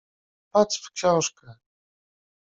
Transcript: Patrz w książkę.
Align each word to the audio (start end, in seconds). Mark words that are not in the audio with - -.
Patrz 0.51 0.81
w 0.83 0.91
książkę. 0.91 1.55